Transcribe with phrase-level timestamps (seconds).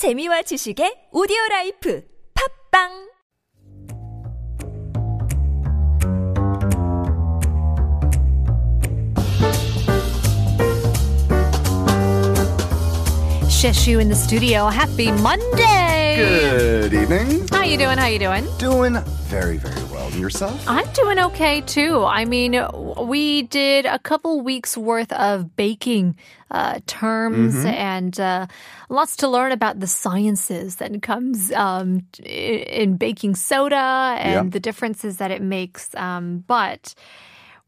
[0.00, 2.00] 재미와 지식의 오디오 라이프
[2.72, 3.10] 팝빵
[13.60, 14.68] Sheshu in the studio.
[14.72, 16.16] Happy Monday.
[16.16, 17.46] Good evening.
[17.52, 17.98] How you doing?
[17.98, 18.48] How you doing?
[18.56, 18.96] Doing
[19.28, 19.88] very, very well.
[20.18, 20.62] Yourself?
[20.68, 22.04] I'm doing okay too.
[22.04, 22.60] I mean,
[23.06, 26.16] we did a couple weeks worth of baking
[26.50, 27.66] uh, terms Mm-hmm.
[27.66, 28.46] and uh,
[28.88, 34.50] lots to learn about the sciences that comes um, in baking soda and Yeah.
[34.50, 35.94] the differences that it makes.
[35.94, 36.94] Um, but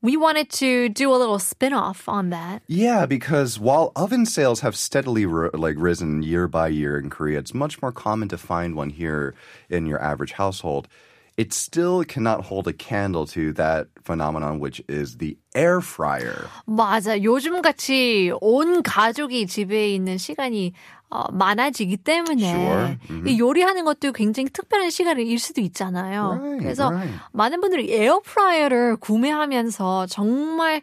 [0.02, 2.60] we wanted to do a little spin-off on that.
[2.66, 7.54] Yeah, because while oven sales have steadily like risen year by year in Korea, it's
[7.54, 9.32] much more common to find one here
[9.70, 10.88] in your average household.
[11.36, 16.48] It still cannot hold a candle to that phenomenon, which is the air fryer.
[16.66, 17.22] 맞아.
[17.22, 20.72] 요즘 같이 온 가족이 집에 있는 시간이
[21.08, 22.98] 어, 많아지기 때문에 Sure.
[23.08, 23.28] Mm-hmm.
[23.28, 26.38] 이 요리하는 것도 굉장히 특별한 시간일 수도 있잖아요.
[26.40, 27.20] Right, 그래서 right.
[27.32, 30.80] 많은 분들이 에어프라이어를 구매하면서 정말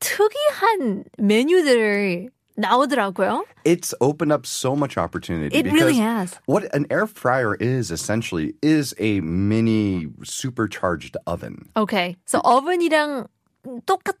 [0.00, 3.43] 특이한 메뉴들을 나오더라고요.
[3.63, 5.55] It's opened up so much opportunity.
[5.57, 6.37] It because really has.
[6.45, 11.69] What an air fryer is essentially is a mini supercharged oven.
[11.77, 12.17] Okay.
[12.25, 13.27] So oven이랑
[13.85, 14.15] 똑같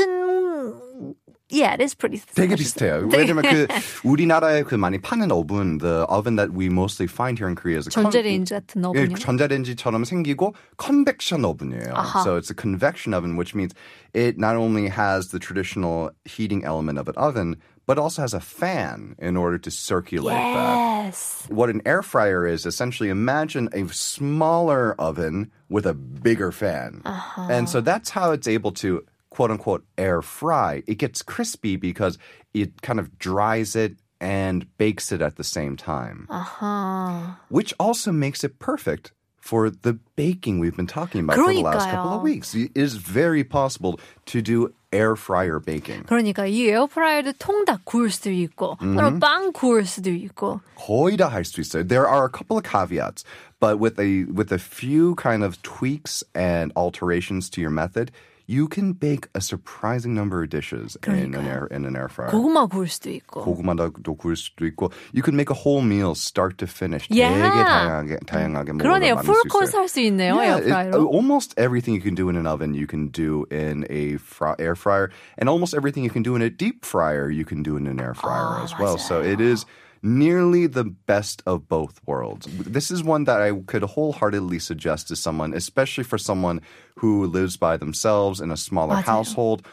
[0.00, 1.14] 은
[1.52, 3.08] Yeah, it is pretty 되게 비슷해요.
[3.10, 3.66] 왜냐면 그
[4.04, 7.88] 우리나라에 그 많이 파는 오븐, the oven that we mostly find here in Korea is
[7.88, 9.16] a con- 전자레인지 같은 예, 오븐이요.
[9.18, 11.90] 전자레인지처럼 생기고 convection 오븐이에요.
[11.92, 12.22] 아하.
[12.22, 13.74] So it's a convection oven, which means
[14.14, 18.38] it not only has the traditional heating element of an oven, but also has a
[18.38, 21.06] fan in order to circulate that.
[21.10, 21.46] Yes.
[21.50, 27.02] What an air fryer is essentially imagine a smaller oven with a bigger fan.
[27.04, 27.48] Uh-huh.
[27.50, 29.02] And so that's how it's able to
[29.34, 30.82] quote unquote air fry.
[30.86, 32.18] It gets crispy because
[32.54, 37.36] it kind of dries it and bakes it at the same time, 아하.
[37.48, 41.88] which also makes it perfect for the baking we've been talking about for the last
[41.88, 42.16] couple 그러니까요.
[42.16, 42.54] of weeks.
[42.54, 46.04] It is very possible to do air fryer baking.
[46.04, 51.44] 그러니까 이 에어프라이어도 통닭 구울 수도 있고 또는 빵 구울 수도 있고 거의 다 할
[51.44, 51.86] 수 있어요.
[51.88, 53.24] There are a couple of caveats,
[53.58, 58.10] but with a with a few kind of tweaks and alterations to your method,
[58.46, 62.30] you can bake a surprising number of dishes in an air in an air fryer.
[62.32, 66.58] 고구마 구울 수도 있고 고구마도 구울 수도 있고, you can make a whole meal start
[66.58, 67.06] to finish.
[67.08, 67.30] Yeah.
[67.30, 69.14] 되게 다양하게 다양하게 그러네요.
[69.14, 69.78] 먹을 풀 만들 수 코스 있어요.
[69.78, 70.34] 할 수 있네요.
[70.34, 71.08] Yeah, it- 에어프라이어로.
[71.14, 74.74] almost everything you can do in an oven, you can do in a fry, air
[74.74, 77.86] fryer, and almost everything you can do in a deep fryer, you can do in
[77.86, 78.98] an air fryer as well.
[78.98, 79.64] So it is
[80.04, 82.46] nearly the best of both worlds.
[82.46, 86.60] This is one that I could wholeheartedly suggest to someone, especially for someone
[86.96, 89.04] who lives by themselves in a smaller 맞아요.
[89.04, 89.66] household.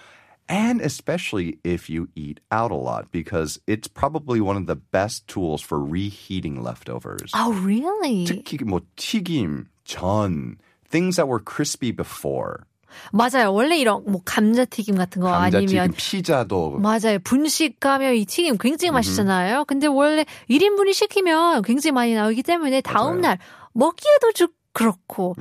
[0.49, 5.27] And especially if you eat out a lot, because it's probably one of the best
[5.27, 7.31] tools for reheating leftovers.
[7.33, 8.25] Oh, really?
[8.25, 10.57] 특히 뭐 튀김, 전,
[10.89, 12.65] things that were crispy before.
[13.12, 13.52] 맞아요.
[13.52, 17.18] 원래 이런 뭐 감자튀김 같은 거 아니면 감자튀김, 피자도 맞아요.
[17.24, 19.64] 분식 가면 이 튀김 굉장히 맛있잖아요.
[19.64, 23.38] 근데 원래 1인분이 시키면 굉장히 많이 나오기 때문에 다음 날
[23.72, 25.36] 먹기에도 좀 그렇고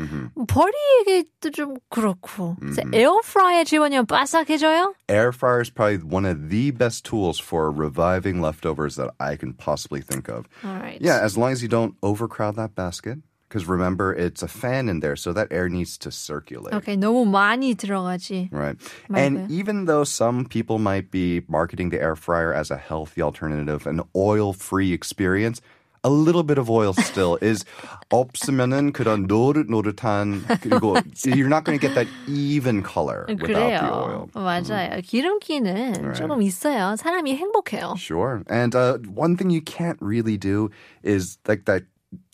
[0.48, 2.58] 버리기에도 좀 그렇고.
[2.92, 4.94] 에어프라이어 집어넣으면 바삭해져요?
[5.10, 9.54] air fryer is probably one of the best tools for reviving leftovers that I can
[9.54, 10.48] possibly think of.
[10.66, 11.00] All right.
[11.00, 13.20] Yeah, as long as you don't overcrowd that basket.
[13.51, 16.75] Because remember, it's a fan in there, so that air needs to circulate.
[16.75, 16.97] 오케이.
[16.99, 18.49] 너무 많이 들어가지.
[18.51, 18.77] Right.
[19.09, 19.23] 맞아요.
[19.25, 23.87] And even though some people might be marketing the air fryer as a healthy alternative,
[23.87, 25.63] an oil free experience,
[26.03, 27.65] a little bit of oil still is
[28.11, 33.93] 없으면은 그런 노릇노릇한 그리고 you're not going to get that even color without the 그래요.
[33.93, 34.31] oil.
[34.35, 35.01] 맞아요.
[35.03, 37.95] 기름기는 조금 있어야 사람이 행복해요.
[37.97, 38.43] Sure.
[38.49, 40.71] And uh, one thing you can't really do
[41.03, 41.85] is like that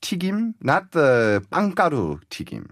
[0.02, 2.66] 튀김, not the 빵가루 튀김.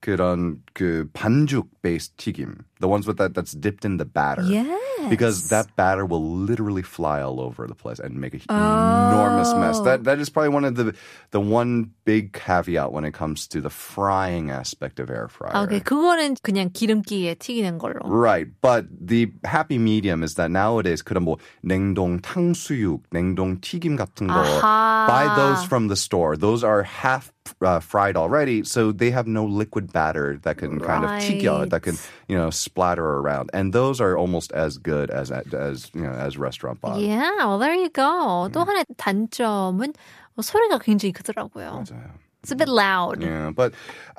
[0.00, 2.54] 그런 그 반죽 based 튀김.
[2.79, 4.43] The ones with that that's dipped in the batter.
[4.43, 4.79] Yes.
[5.09, 9.79] Because that batter will literally fly all over the place and make an enormous mess.
[9.81, 10.95] That that is probably one of the
[11.31, 15.53] the one big caveat when it comes to the frying aspect of air fryer.
[15.53, 15.83] 오케이.
[15.83, 17.99] 그거는 그냥 기름기에 튀기는 걸로.
[18.03, 24.27] Right, but the happy medium is that nowadays 그런 뭐 냉동 탕수육, 냉동 튀김 같은
[24.27, 25.07] 거 아하.
[25.07, 26.35] buy those from the store.
[26.37, 27.31] Those are half
[27.61, 31.83] uh, fried already, so they have no liquid batter that can kind of 튀겨, that
[31.83, 31.95] can
[32.27, 36.37] you know splatter around, and those are almost as good as as you know as
[36.37, 36.99] restaurant bought.
[36.99, 38.49] Yeah, well, there you go.
[38.51, 39.93] 또 하나의 단점은
[40.41, 41.83] 소리가 굉장히 크더라고요.
[41.85, 42.11] 맞아요.
[42.43, 43.23] It's a bit loud.
[43.23, 43.71] Yeah, but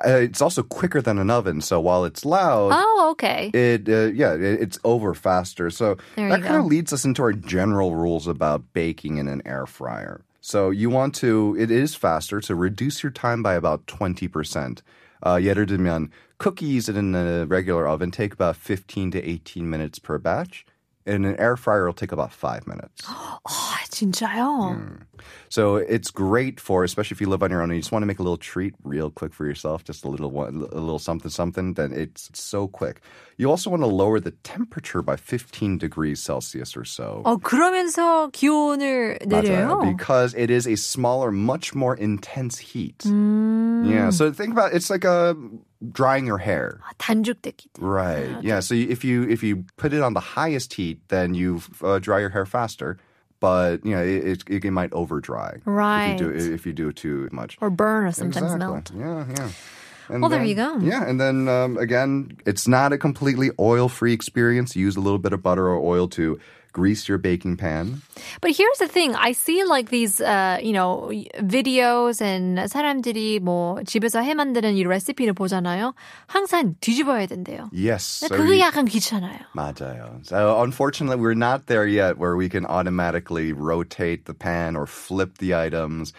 [0.03, 1.61] uh, it's also quicker than an oven.
[1.61, 3.51] So while it's loud, Oh, okay.
[3.53, 6.67] it uh, yeah it, it's over faster so There that you kind of go.
[6.67, 11.13] leads us into our general rules about baking in an air fryer So you want
[11.21, 14.81] to, it is faster, to reduce your time by about 20%.
[15.25, 20.19] Uh, 예를 들면, cookies in a regular oven take about 15 to 18 minutes per
[20.19, 20.65] batch.
[21.07, 23.03] In an air fryer, it'll take about five minutes.
[23.05, 23.37] 아,
[23.91, 24.97] 진짜요?
[25.49, 28.01] So it's great for, especially if you live on your own and you just want
[28.01, 30.97] to make a little treat real quick for yourself, just a little one, a little
[30.97, 31.75] something, something.
[31.75, 33.01] Then it's so quick.
[33.37, 37.21] You also want to lower the temperature by 15 degrees Celsius or so.
[37.23, 39.77] 어, 그러면서 기온을 내려요?
[39.77, 39.95] 맞아요.
[39.95, 42.97] Because it is a smaller, much more intense heat.
[43.05, 43.85] 음.
[43.87, 44.09] Yeah.
[44.09, 45.35] So think about it's like a
[45.91, 46.79] drying your hair.
[46.83, 47.67] 아, 단죽되기.
[47.79, 48.41] Right.
[48.41, 48.59] Yeah.
[48.59, 52.19] So if you if you put it on the highest heat, then you uh, dry
[52.19, 52.97] your hair faster.
[53.39, 55.59] But you know it, it, it might over dry.
[55.65, 56.15] Right.
[56.15, 57.57] If you do if you do it too much.
[57.61, 58.65] Or burn or sometimes exactly.
[58.65, 58.91] melt.
[58.95, 59.25] Yeah.
[59.37, 59.49] Yeah.
[60.07, 60.77] And Well, there then- you go.
[60.77, 64.75] Yeah, and then um, again, it's not a completely oil-free experience.
[64.75, 66.39] Use a little bit of butter or oil to
[66.73, 68.01] grease your baking pan.
[68.41, 69.15] But here's the thing.
[69.15, 71.07] I see like these, uh, you know,
[71.39, 75.93] videos and 사람들이 뭐 집에서 해 만드는 이 레시피를 보잖아요.
[76.27, 77.69] 항상 뒤집어야 된대요.
[77.71, 78.19] Yes.
[78.27, 79.39] 근데 so 그게 you- 약간 귀찮아요.
[79.55, 80.19] 맞아요.
[80.23, 85.37] So unfortunately, we're not there yet where we can automatically rotate the pan or flip
[85.37, 86.11] the items.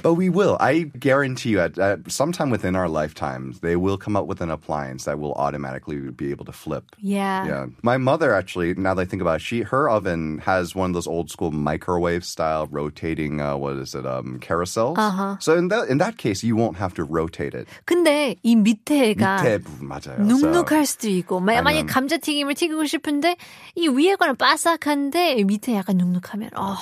[0.00, 0.56] But we will.
[0.60, 4.48] I guarantee you, at, at sometime within our lifetimes, they will come up with an
[4.48, 6.84] appliance that will automatically be able to flip.
[7.02, 7.44] Yeah.
[7.44, 8.74] Yeah, my mother actually.
[8.74, 11.50] Now that I think about it, she her oven has one of those old school
[11.52, 13.40] microwave style rotating.
[13.40, 14.06] Uh, what is it?
[14.06, 14.96] Um, carousels.
[14.96, 15.36] Uh-huh.
[15.40, 17.68] So in that in that case, you won't have to rotate it.
[17.84, 20.16] 근데 이 밑에가 밑에 부분, 맞아요.
[20.16, 23.36] So- 눅눅할 수도 있고 마- 만약에 아니면- 감자튀김을 튀기고 싶은데
[23.76, 26.74] 이 위에 거는 바삭한데 이 밑에 약간 눅눅하면 어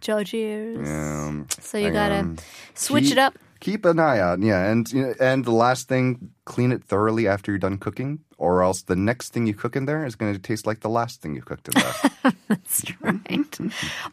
[0.00, 2.38] judges Um, so you hang gotta on.
[2.74, 3.34] switch keep, it up
[3.65, 7.27] Keep an eye out, yeah, and you know, and the last thing, clean it thoroughly
[7.27, 10.31] after you're done cooking, or else the next thing you cook in there is going
[10.31, 12.33] to taste like the last thing you cooked in there.
[12.47, 13.59] That's right.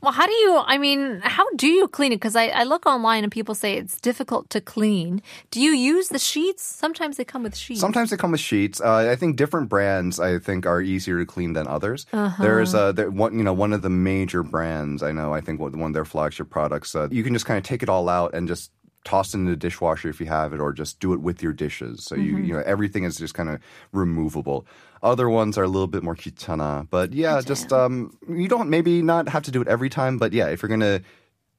[0.00, 2.16] well, how do you, I mean, how do you clean it?
[2.16, 5.20] Because I, I look online and people say it's difficult to clean.
[5.50, 6.62] Do you use the sheets?
[6.62, 7.80] Sometimes they come with sheets.
[7.80, 8.80] Sometimes they come with sheets.
[8.80, 12.06] Uh, I think different brands, I think, are easier to clean than others.
[12.40, 15.02] There's uh, there, one, you know, one of the major brands.
[15.02, 15.34] I know.
[15.34, 16.94] I think one one of their flagship products.
[16.94, 18.70] Uh, you can just kind of take it all out and just
[19.04, 21.52] toss it in the dishwasher if you have it, or just do it with your
[21.52, 22.04] dishes.
[22.04, 22.44] So you mm-hmm.
[22.44, 23.60] you know everything is just kind of
[23.92, 24.66] removable.
[25.02, 27.48] Other ones are a little bit more kitana, but yeah, okay.
[27.48, 30.62] just um, you don't maybe not have to do it every time, but yeah, if
[30.62, 31.00] you're gonna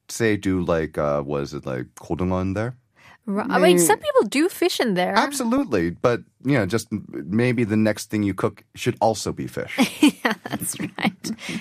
[0.10, 2.76] say do like uh, was it like kodungon there?
[3.27, 3.47] Right.
[3.51, 5.13] I mean, some people do fish in there.
[5.15, 9.77] Absolutely, but you know, just maybe the next thing you cook should also be fish.
[10.25, 11.13] yeah, that's right.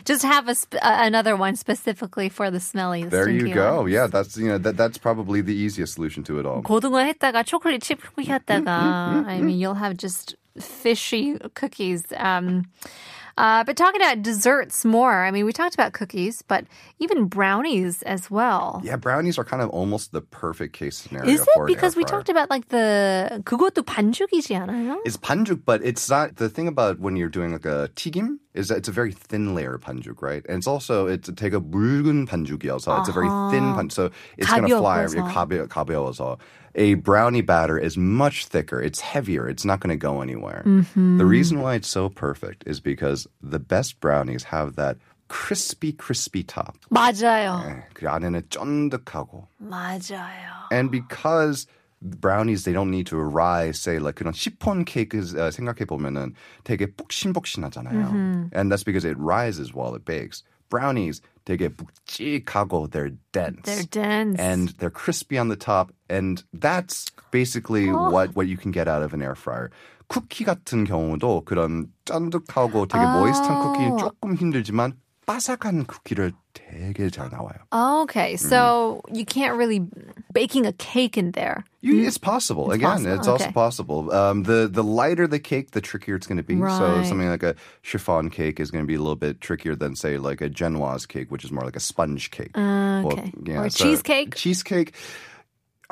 [0.06, 3.04] Just have a sp- uh, another one specifically for the smelly.
[3.04, 3.82] there you stinky go.
[3.82, 3.92] ones.
[3.92, 6.64] Yeah, that's you know that that's probably the easiest solution to it all.
[6.64, 12.04] 고등어 했다가 초콜릿 칩 쿠키 했다가 I mean you'll have just fishy cookies.
[12.16, 12.64] Um,
[13.38, 16.66] uh, but talking about desserts more, I mean we talked about cookies, but
[17.00, 18.82] even brownies as well.
[18.84, 21.30] Yeah, brownies are kind of almost the perfect case scenario.
[21.30, 22.18] Is it for an because air we fryer.
[22.20, 24.98] talked about like the 그것도 반죽이지 않아요?
[25.06, 28.70] It's panjuk, but it's not the thing about when you're doing like a tigim is
[28.70, 30.44] that it's a very thin layer of panjuk, right?
[30.50, 34.10] And it's also it's a take a 붉은 반죽이어서 it's a very thin panjuk, so
[34.38, 35.06] it's gonna fly.
[35.06, 35.32] 가벼워서.
[35.32, 36.38] 가벼 가벼워서.
[36.76, 38.80] A brownie batter is much thicker.
[38.82, 39.48] It's heavier.
[39.48, 40.64] It's not going to go anywhere.
[40.66, 41.18] Mm-hmm.
[41.18, 44.98] The reason why it's so perfect is because the best brownies have that
[45.28, 46.78] crispy, crispy top.
[46.92, 47.84] 맞아요.
[47.96, 49.48] 그 안에는 쫀득하고.
[49.60, 50.70] 맞아요.
[50.72, 51.66] And because
[52.00, 56.86] brownies they don't need to rise say like 그런 시폰 케이크 uh, 생각해 보면은 되게
[56.86, 58.52] 푹신푹신하잖아요.
[58.54, 60.44] And that's because it rises while it bakes.
[60.72, 63.64] Brownies 되게 묵직하고 they're dense.
[63.64, 64.40] They're dense.
[64.40, 69.04] And they're crispy on the top and that's basically what what you can get out
[69.04, 69.70] of an air fryer.
[70.08, 74.94] 쿠키 같은 경우도 그런 쫀득하고 되게 모이스트한 쿠키는 조금 힘들지만
[75.26, 77.58] 바삭한 쿠키를 되게 잘 나와요.
[77.72, 79.82] Okay, so you can't really
[80.34, 81.64] baking a cake in there.
[81.82, 82.72] You, it's possible.
[82.72, 83.54] Again, possible, it's also okay.
[83.54, 84.12] possible.
[84.12, 86.56] Um, the the lighter the cake, the trickier it's going to be.
[86.56, 87.06] So Right.
[87.06, 90.18] something like a chiffon cake is going to be a little bit trickier than say
[90.18, 92.52] like a genoise cake, which is more like a sponge cake.
[92.58, 93.32] Uh, Well, okay.
[93.46, 94.36] yeah, or so- cheesecake.
[94.36, 94.94] Cheesecake.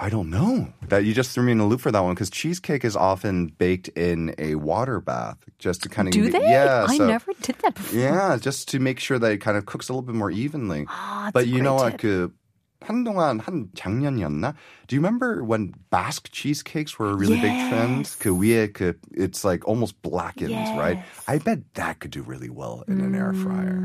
[0.03, 0.73] I don't know.
[0.89, 3.49] That you just threw me in a loop for that one because cheesecake is often
[3.59, 6.41] baked in a water bath just to kind of Do they?
[6.41, 8.01] Yeah, I so- never did that before.
[8.01, 10.87] yeah, just to make sure that it kind of cooks a little bit more evenly.
[10.89, 11.99] Ah, that's but you know what?
[11.99, 12.33] 그
[12.82, 14.54] 한동안 한 작년이었나?
[14.88, 18.06] Do you remember when Basque cheesecakes were a really big trend?
[18.20, 21.00] 그 위에 그 it's like almost blackened, right?
[21.28, 23.82] I bet that could do really well in an air fryer.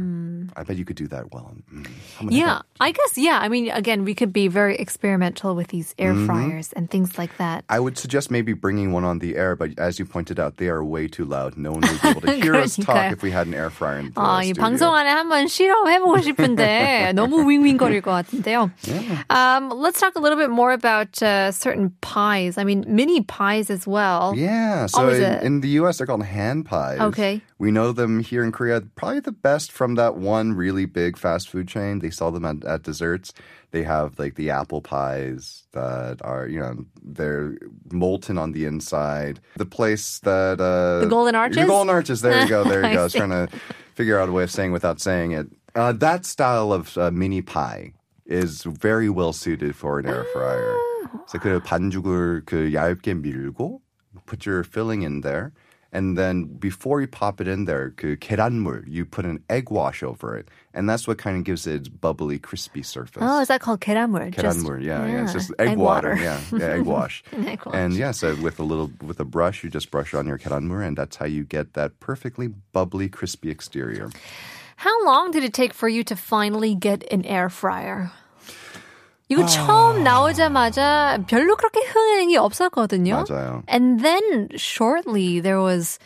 [0.54, 1.54] I bet you could do that well.
[1.73, 1.87] Mm.
[2.19, 3.38] 한번 Yeah, I guess, yeah.
[3.40, 6.26] I mean, again, we could be very experimental with these air Mm-hmm.
[6.26, 7.64] fryers and things like that.
[7.71, 10.69] I would suggest maybe bringing one on the air, but as you pointed out, they
[10.69, 11.57] are way too loud.
[11.57, 13.12] No one would be able to hear us talk 그러니까요.
[13.12, 14.61] if we had an air fryer in the 아, 이 studio.
[14.61, 18.71] 방송 안에 한번 실험해보고 싶은데 너무 윙윙거릴 것 같은데요.
[19.30, 22.58] Um, let's talk a little bit more about uh, certain pies.
[22.58, 24.34] I mean, mini pies as well.
[24.36, 24.86] Yeah.
[24.88, 27.00] So in, in the U.S., they're called hand pies.
[27.00, 27.42] Okay.
[27.58, 28.82] We know them here in Korea.
[28.96, 32.00] Probably the best from that one really big fast food chain.
[32.00, 33.34] They sell them at, at desserts.
[33.72, 37.58] They have like the apple pies that are, you know, they're
[37.92, 39.42] molten on the inside.
[39.58, 41.58] The place that uh, The Golden Arches?
[41.58, 42.22] The Golden Arches.
[42.22, 42.63] There you go.
[42.63, 43.01] There you go.
[43.01, 43.50] I was trying to
[43.96, 45.48] figure out a way of saying without saying it.
[45.74, 47.92] Uh, that style of uh, mini pie
[48.26, 50.76] is very well suited for an air fryer.
[51.26, 53.80] So 그 반죽을 그 얇게 밀고
[54.26, 55.52] put your filling in there.
[55.92, 60.04] And then before you pop it in there, 그 계란물, you put an egg wash
[60.04, 60.49] over it.
[60.73, 63.23] And that's what kind of gives it its bubbly, crispy surface.
[63.26, 64.30] Oh, is that called 계란물?
[64.30, 66.11] Just- 계란물, yeah, yeah, it's just egg egg, water.
[66.11, 66.23] water.
[66.23, 67.25] yeah, yeah, egg wash.
[67.45, 67.75] Egg wash.
[67.75, 70.87] And yeah, so with a little, with a brush, you just brush on your 계란물,
[70.87, 74.11] and that's how you get that perfectly bubbly, crispy exterior.
[74.76, 78.11] How long did it take for you to finally get an air fryer?
[79.30, 79.47] 이거 아.
[79.47, 83.25] 처음 나오자마자 별로 그렇게 흥행이 없었거든요.
[83.28, 83.62] 맞아요.
[83.69, 86.00] And then shortly there was,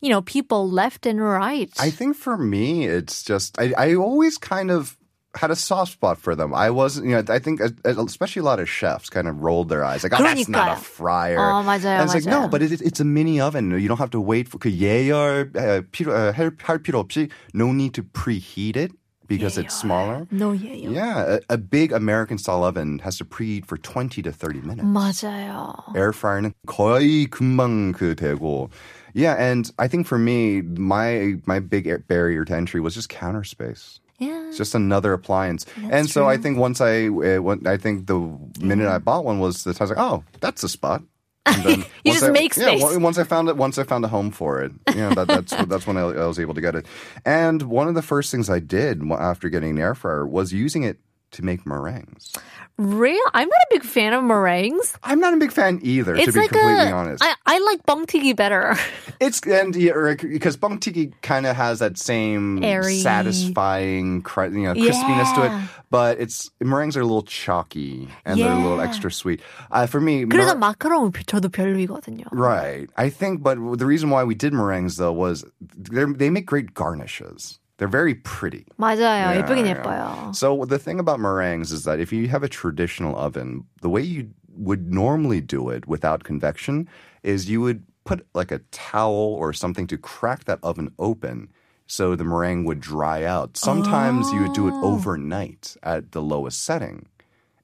[0.00, 1.68] you know, people left and right.
[1.80, 4.96] I think for me, it's just I, I always kind of
[5.34, 6.52] had a soft spot for them.
[6.52, 9.68] I wasn't, you know, I think uh, especially a lot of chefs kind of rolled
[9.68, 10.72] their eyes like, oh, that's not 그러니까요.
[10.72, 11.38] a fryer.
[11.38, 12.50] 어, 맞아요, And it's like, no, 맞아요.
[12.50, 13.70] but it, it's a mini oven.
[13.70, 17.30] You don't have to wait for 그 예열 어, 필요 어, 할, 할 필요 없이
[17.54, 18.90] no need to preheat it
[19.28, 20.26] because it's smaller.
[20.32, 20.90] no, yeah, yeah.
[20.90, 24.82] Yeah, a, a big American style oven has to preheat for 20 to 30 minutes.
[24.82, 25.94] 맞아요.
[25.94, 28.68] air fryer는 거의 금방 그 되고.
[29.14, 33.08] Yeah, and I think for me, my my big air- barrier to entry was just
[33.08, 34.00] counter space.
[34.17, 34.47] Yeah.
[34.47, 35.65] It's just another appliance.
[35.91, 38.17] and so I think once I, uh, when, I think the
[38.61, 41.03] minute I bought one was that I was like, oh, that's a spot.
[41.47, 42.81] And then You just I, make space.
[42.81, 45.27] on- once I found it, once I found a home for it, you know, that,
[45.27, 46.87] that's that's when I, I was able to get it.
[47.23, 50.81] And one of the first things I did after getting an air fryer was using
[50.81, 50.97] it
[51.32, 52.32] to make meringues.
[52.76, 53.20] Real?
[53.34, 54.96] I'm not a big fan of meringues.
[55.04, 56.92] I'm not a big fan either, to It's be like completely a.
[56.92, 57.22] honest.
[57.22, 58.74] I, I like bongtiki better.
[59.20, 62.98] It's and yeah, or- because bong tiki kind of has that same Airy.
[62.98, 65.48] satisfying, cri- you know, crispiness to it.
[65.52, 65.66] Yeah.
[65.90, 68.84] But it's meringues are a little chalky and they're a little Yeah.
[68.88, 69.40] extra sweet.
[69.70, 72.26] Uh, for me, 그래서 mer- 마카롱 저도 별로이거든요.
[72.32, 72.88] right?
[72.96, 76.74] I think, but the reason why we did meringues though was they they make great
[76.74, 77.58] garnishes.
[77.78, 78.66] They're very pretty.
[78.78, 79.32] 맞아요.
[79.32, 79.82] Yeah, 예쁘긴 yeah.
[79.82, 80.36] 예뻐요.
[80.36, 84.02] So the thing about meringues is that if you have a traditional oven, the way
[84.02, 86.88] you would normally do it without convection
[87.22, 91.48] is you would put like a towel or something to crack that oven open
[91.86, 93.56] so the meringue would dry out.
[93.56, 97.06] Sometimes you would do it overnight at the lowest setting.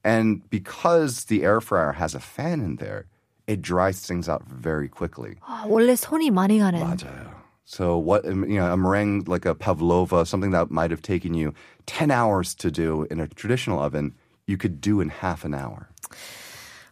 [0.03, 3.05] And because the air fryer has a fan in there,
[3.47, 5.35] it dries things out very quickly.
[5.47, 6.79] 아, 원래 손이 많이 가는.
[6.79, 7.40] 맞아요.
[7.64, 11.34] So what um, you know, a meringue like a pavlova, something that might have taken
[11.34, 11.54] you
[11.86, 14.14] ten hours to do in a traditional oven,
[14.46, 15.88] you could do in half an hour.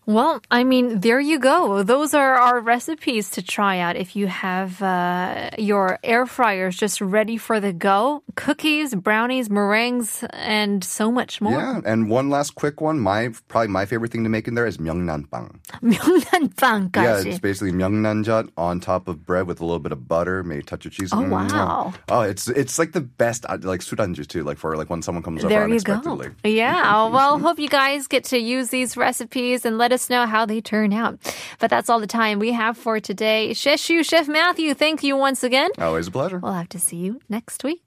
[0.07, 1.83] Well, I mean, there you go.
[1.83, 7.00] Those are our recipes to try out if you have uh, your air fryers just
[7.00, 8.23] ready for the go.
[8.35, 11.52] Cookies, brownies, meringues, and so much more.
[11.52, 12.99] Yeah, and one last quick one.
[12.99, 15.61] My probably my favorite thing to make in there is myeongnanbang.
[15.83, 17.02] myeongnanbang까지.
[17.04, 20.62] Yeah, it's basically myeongnanjat on top of bread with a little bit of butter, maybe
[20.62, 21.12] touch of cheese.
[21.12, 21.30] Oh mm-hmm.
[21.30, 21.92] wow!
[22.09, 24.45] Oh, it's it's like the best uh, like sudanju too.
[24.45, 26.28] Like for like when someone comes there over you unexpectedly.
[26.28, 26.49] Go.
[26.49, 27.09] Yeah.
[27.14, 30.62] well, hope you guys get to use these recipes and let us know how they
[30.62, 31.20] turn out.
[31.60, 33.51] But that's all the time we have for today.
[33.54, 35.70] Sheshu, Chef Matthew, thank you once again.
[35.80, 36.39] Always a pleasure.
[36.39, 37.82] We'll have to see you next week.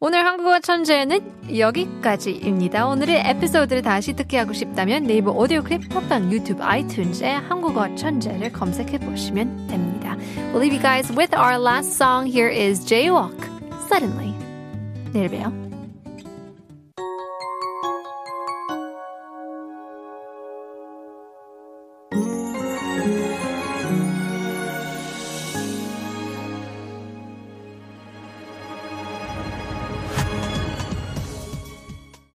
[0.00, 2.86] 오늘 한국어 천재는 여기까지입니다.
[2.86, 8.98] 오늘의 에피소드를 다시 듣기 하고 싶다면 네이버 오디오 클립 팟빵 유튜브 아이튠즈에 한국어 천재를 검색해
[8.98, 10.16] 보시면 됩니다.
[10.52, 12.26] We'll leave you guys with our last song.
[12.26, 13.36] Here is Jaywalk.
[13.88, 14.34] Suddenly.
[15.12, 15.65] 내일 봬요.